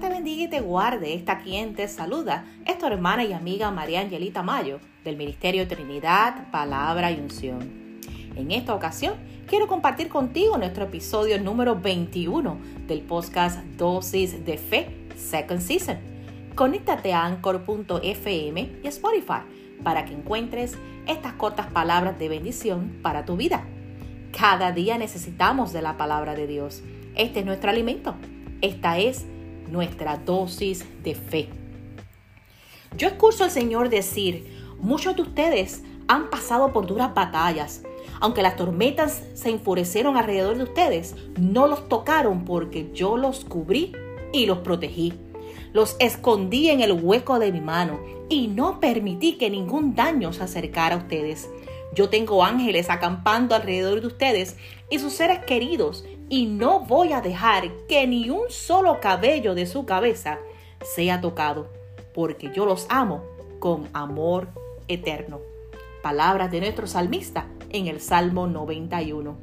[0.00, 1.14] Te bendiga y te guarde.
[1.14, 6.52] Esta quien te saluda es tu hermana y amiga María Angelita Mayo del Ministerio Trinidad,
[6.52, 7.98] Palabra y Unción.
[8.36, 9.14] En esta ocasión
[9.48, 15.98] quiero compartir contigo nuestro episodio número 21 del podcast Dosis de Fe Second Season.
[16.54, 19.42] Conéctate a anchor.fm y Spotify
[19.82, 23.64] para que encuentres estas cortas palabras de bendición para tu vida.
[24.30, 26.84] Cada día necesitamos de la palabra de Dios.
[27.16, 28.14] Este es nuestro alimento.
[28.60, 29.26] Esta es
[29.70, 31.48] nuestra dosis de fe.
[32.96, 37.82] Yo escucho al Señor decir, muchos de ustedes han pasado por duras batallas.
[38.20, 43.92] Aunque las tormentas se enfurecieron alrededor de ustedes, no los tocaron porque yo los cubrí
[44.32, 45.14] y los protegí.
[45.72, 50.42] Los escondí en el hueco de mi mano y no permití que ningún daño se
[50.42, 51.48] acercara a ustedes.
[51.94, 54.56] Yo tengo ángeles acampando alrededor de ustedes
[54.90, 59.66] y sus seres queridos y no voy a dejar que ni un solo cabello de
[59.66, 60.38] su cabeza
[60.82, 61.68] sea tocado,
[62.14, 63.22] porque yo los amo
[63.58, 64.48] con amor
[64.88, 65.40] eterno.
[66.02, 69.36] Palabras de nuestro salmista en el Salmo 91.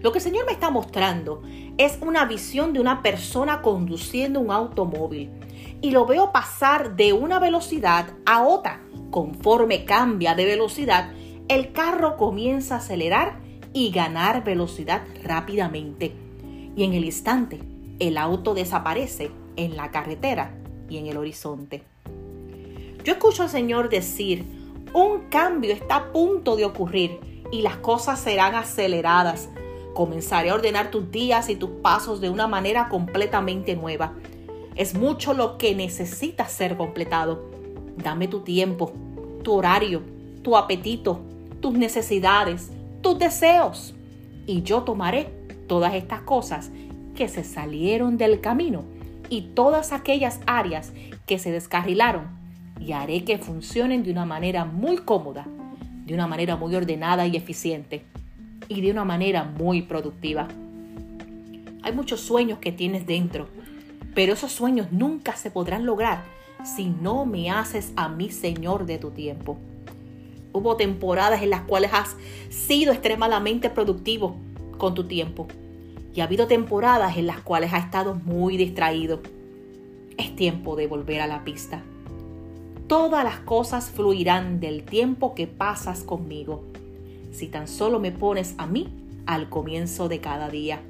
[0.00, 1.42] Lo que el Señor me está mostrando
[1.78, 5.30] es una visión de una persona conduciendo un automóvil
[5.80, 8.80] y lo veo pasar de una velocidad a otra.
[9.10, 11.12] Conforme cambia de velocidad,
[11.48, 13.41] el carro comienza a acelerar
[13.72, 16.12] y ganar velocidad rápidamente.
[16.76, 17.60] Y en el instante,
[17.98, 20.54] el auto desaparece en la carretera
[20.88, 21.82] y en el horizonte.
[23.04, 24.44] Yo escucho al Señor decir,
[24.94, 27.18] un cambio está a punto de ocurrir
[27.50, 29.48] y las cosas serán aceleradas.
[29.94, 34.14] Comenzaré a ordenar tus días y tus pasos de una manera completamente nueva.
[34.76, 37.50] Es mucho lo que necesita ser completado.
[37.96, 38.92] Dame tu tiempo,
[39.42, 40.02] tu horario,
[40.42, 41.20] tu apetito,
[41.60, 42.70] tus necesidades,
[43.02, 43.94] tus deseos.
[44.46, 45.28] Y yo tomaré
[45.66, 46.70] todas estas cosas
[47.14, 48.84] que se salieron del camino
[49.28, 50.92] y todas aquellas áreas
[51.26, 52.28] que se descarrilaron
[52.80, 55.46] y haré que funcionen de una manera muy cómoda,
[56.06, 58.04] de una manera muy ordenada y eficiente
[58.68, 60.48] y de una manera muy productiva.
[61.82, 63.48] Hay muchos sueños que tienes dentro,
[64.14, 66.22] pero esos sueños nunca se podrán lograr
[66.64, 69.58] si no me haces a mí Señor de tu tiempo.
[70.52, 72.16] Hubo temporadas en las cuales has
[72.50, 74.36] sido extremadamente productivo
[74.78, 75.48] con tu tiempo.
[76.14, 79.20] Y ha habido temporadas en las cuales has estado muy distraído.
[80.18, 81.82] Es tiempo de volver a la pista.
[82.86, 86.64] Todas las cosas fluirán del tiempo que pasas conmigo.
[87.32, 88.88] Si tan solo me pones a mí
[89.26, 90.82] al comienzo de cada día.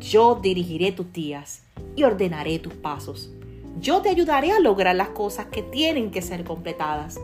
[0.00, 1.62] Yo dirigiré tus días
[1.96, 3.30] y ordenaré tus pasos.
[3.80, 7.20] Yo te ayudaré a lograr las cosas que tienen que ser completadas.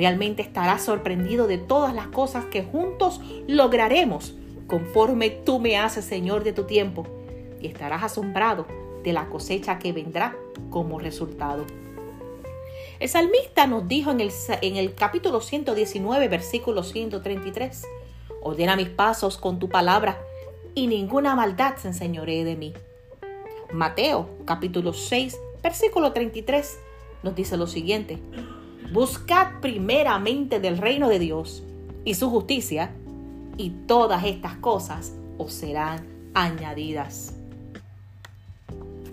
[0.00, 4.34] Realmente estarás sorprendido de todas las cosas que juntos lograremos
[4.66, 7.06] conforme tú me haces Señor de tu tiempo
[7.60, 8.66] y estarás asombrado
[9.04, 10.34] de la cosecha que vendrá
[10.70, 11.66] como resultado.
[12.98, 17.82] El salmista nos dijo en el, en el capítulo 119, versículo 133,
[18.40, 20.18] ordena mis pasos con tu palabra
[20.74, 22.72] y ninguna maldad se enseñoree de mí.
[23.70, 26.78] Mateo capítulo 6, versículo 33
[27.22, 28.18] nos dice lo siguiente,
[28.92, 31.62] Buscad primeramente del reino de Dios
[32.04, 32.90] y su justicia,
[33.56, 37.36] y todas estas cosas os serán añadidas.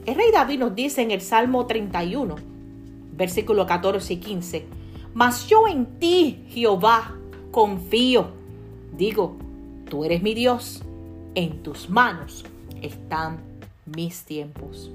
[0.07, 2.35] El rey David nos dice en el Salmo 31,
[3.11, 4.65] versículo 14 y 15,
[5.13, 7.15] Mas yo en ti, Jehová,
[7.51, 8.29] confío.
[8.97, 9.35] Digo,
[9.89, 10.81] tú eres mi Dios,
[11.35, 12.45] en tus manos
[12.81, 13.37] están
[13.85, 14.91] mis tiempos.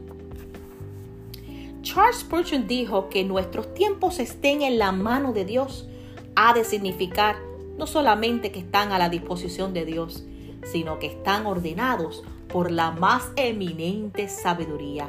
[1.82, 5.88] Charles Spurgeon dijo que nuestros tiempos estén en la mano de Dios
[6.36, 7.36] ha de significar
[7.76, 10.24] no solamente que están a la disposición de Dios,
[10.64, 15.08] sino que están ordenados por la más eminente sabiduría.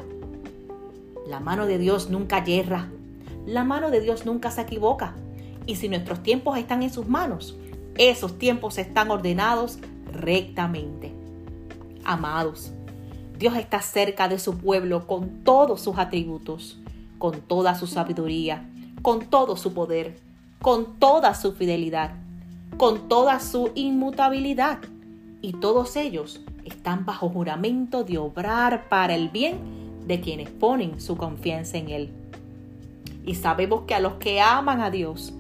[1.28, 2.90] La mano de Dios nunca yerra,
[3.46, 5.14] la mano de Dios nunca se equivoca.
[5.66, 7.56] Y si nuestros tiempos están en sus manos,
[7.98, 9.78] esos tiempos están ordenados
[10.12, 11.14] rectamente.
[12.04, 12.74] Amados,
[13.38, 16.80] Dios está cerca de su pueblo con todos sus atributos,
[17.18, 18.70] con toda su sabiduría,
[19.02, 20.20] con todo su poder,
[20.62, 22.12] con toda su fidelidad,
[22.78, 24.80] con toda su inmutabilidad.
[25.42, 29.58] Y todos ellos están bajo juramento de obrar para el bien
[30.06, 32.14] de quienes ponen su confianza en Él.
[33.26, 35.34] Y sabemos que a los que aman a Dios,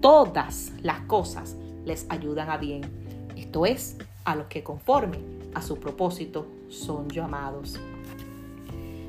[0.00, 2.82] todas las cosas les ayudan a bien.
[3.36, 7.78] Esto es, a los que conforme a su propósito son llamados.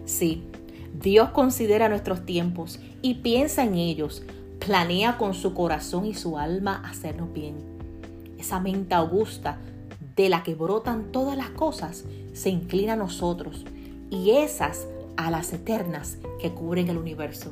[0.06, 0.44] Sí,
[0.94, 4.24] Dios considera nuestros tiempos y piensa en ellos,
[4.60, 7.56] planea con su corazón y su alma hacernos bien.
[8.38, 9.60] Esa mente augusta
[10.16, 13.66] de la que brotan todas las cosas se inclina a nosotros
[14.10, 14.88] y esas
[15.18, 17.52] alas eternas que cubren el universo,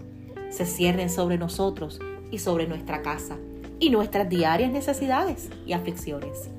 [0.50, 2.00] se ciernen sobre nosotros
[2.32, 3.38] y sobre nuestra casa
[3.80, 6.50] y nuestras diarias necesidades y aflicciones.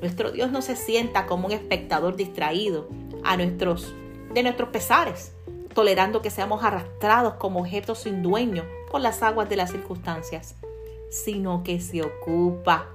[0.00, 2.88] Nuestro Dios no se sienta como un espectador distraído
[3.24, 3.94] a nuestros,
[4.32, 5.32] de nuestros pesares,
[5.74, 10.54] tolerando que seamos arrastrados como objetos sin dueño por las aguas de las circunstancias,
[11.10, 12.86] sino que se ocupa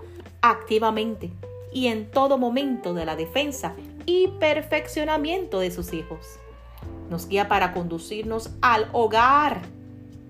[0.41, 1.31] activamente
[1.71, 3.73] y en todo momento de la defensa
[4.06, 6.38] y perfeccionamiento de sus hijos.
[7.09, 9.61] Nos guía para conducirnos al hogar,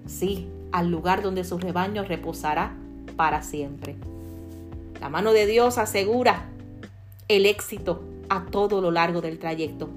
[0.08, 2.76] sí, al lugar donde su rebaño reposará
[3.16, 3.96] para siempre.
[5.00, 6.50] La mano de Dios asegura
[7.28, 9.90] el éxito a todo lo largo del trayecto.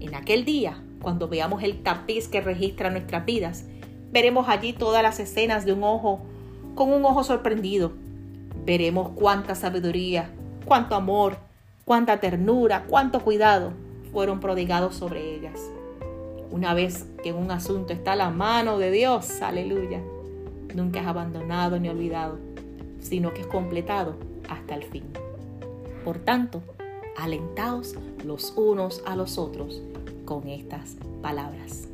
[0.00, 3.64] En aquel día, cuando veamos el tapiz que registra nuestras vidas,
[4.10, 6.20] veremos allí todas las escenas de un ojo
[6.74, 7.92] con un ojo sorprendido.
[8.64, 10.30] Veremos cuánta sabiduría,
[10.64, 11.36] cuánto amor,
[11.84, 13.72] cuánta ternura, cuánto cuidado
[14.12, 15.60] fueron prodigados sobre ellas.
[16.50, 20.00] Una vez que en un asunto está la mano de Dios, aleluya,
[20.74, 22.38] nunca es abandonado ni olvidado,
[23.00, 24.16] sino que es completado
[24.48, 25.04] hasta el fin.
[26.04, 26.62] Por tanto,
[27.16, 27.94] alentaos
[28.24, 29.80] los unos a los otros
[30.24, 31.88] con estas palabras.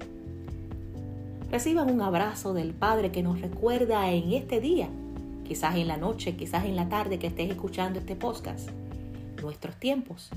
[1.51, 4.89] Reciban un abrazo del Padre que nos recuerda en este día,
[5.45, 8.71] quizás en la noche, quizás en la tarde que estés escuchando este podcast.
[9.41, 10.31] Nuestros tiempos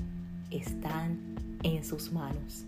[0.50, 1.18] están
[1.62, 2.64] en sus manos.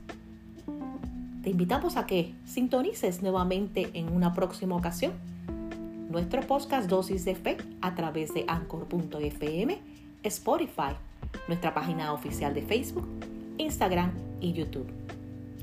[1.43, 5.13] Te invitamos a que sintonices nuevamente en una próxima ocasión
[6.15, 9.79] nuestro podcast Dosis de Fe a través de anchor.fm,
[10.25, 10.95] Spotify,
[11.49, 13.07] nuestra página oficial de Facebook,
[13.59, 14.89] Instagram y YouTube.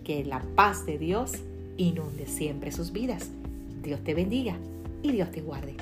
[0.04, 1.34] Que la paz de Dios
[1.78, 3.30] inunde siempre sus vidas.
[3.84, 4.56] Dios te bendiga
[5.04, 5.76] y Dios te guarde.